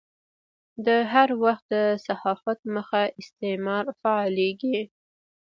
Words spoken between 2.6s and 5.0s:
مخ استعمار فعالېږي.